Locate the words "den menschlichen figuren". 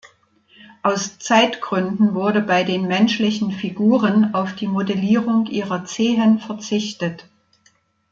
2.63-4.33